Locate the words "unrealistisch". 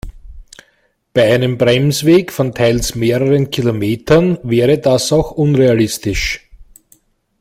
5.29-6.49